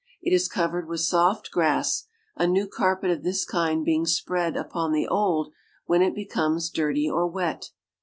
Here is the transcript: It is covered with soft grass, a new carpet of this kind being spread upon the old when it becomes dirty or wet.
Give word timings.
It 0.23 0.33
is 0.33 0.47
covered 0.47 0.87
with 0.87 1.01
soft 1.01 1.51
grass, 1.51 2.07
a 2.35 2.47
new 2.47 2.65
carpet 2.65 3.11
of 3.11 3.21
this 3.21 3.45
kind 3.45 3.85
being 3.85 4.07
spread 4.07 4.57
upon 4.57 4.93
the 4.93 5.07
old 5.07 5.53
when 5.85 6.01
it 6.01 6.15
becomes 6.15 6.71
dirty 6.71 7.07
or 7.07 7.27
wet. 7.27 7.69